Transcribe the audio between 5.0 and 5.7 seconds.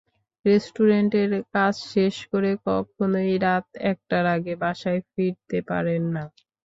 ফিরতে